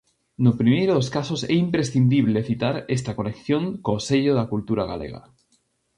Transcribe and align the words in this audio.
No 0.45 0.51
primeiro 0.61 0.91
dos 0.97 1.09
casos 1.17 1.41
é 1.53 1.55
imprescindible 1.65 2.45
citar 2.49 2.75
esta 2.97 3.15
colección 3.19 3.63
co 3.85 4.03
sello 4.07 4.33
da 4.35 4.49
Cultura 4.53 4.83
Galega. 4.91 5.21